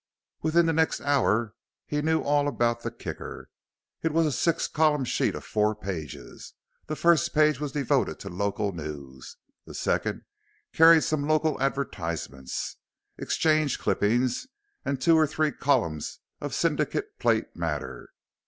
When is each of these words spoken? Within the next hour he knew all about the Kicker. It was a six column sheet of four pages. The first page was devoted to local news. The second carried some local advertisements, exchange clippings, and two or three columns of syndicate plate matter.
Within 0.41 0.65
the 0.65 0.73
next 0.73 0.99
hour 1.01 1.53
he 1.85 2.01
knew 2.01 2.23
all 2.23 2.47
about 2.47 2.81
the 2.81 2.89
Kicker. 2.89 3.51
It 4.01 4.11
was 4.11 4.25
a 4.25 4.31
six 4.31 4.67
column 4.67 5.05
sheet 5.05 5.35
of 5.35 5.43
four 5.45 5.75
pages. 5.75 6.55
The 6.87 6.95
first 6.95 7.35
page 7.35 7.59
was 7.59 7.71
devoted 7.73 8.19
to 8.21 8.29
local 8.29 8.71
news. 8.71 9.37
The 9.67 9.75
second 9.75 10.23
carried 10.73 11.01
some 11.03 11.27
local 11.27 11.61
advertisements, 11.61 12.77
exchange 13.19 13.77
clippings, 13.77 14.47
and 14.83 14.99
two 14.99 15.15
or 15.15 15.27
three 15.27 15.51
columns 15.51 16.17
of 16.39 16.55
syndicate 16.55 17.19
plate 17.19 17.55
matter. 17.55 18.09